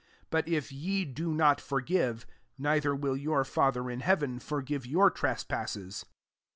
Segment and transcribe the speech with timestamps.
[0.31, 2.25] 24 But if ye do not forgive,
[2.57, 6.05] neither will your Father in heaven, foi^ve your trespasses.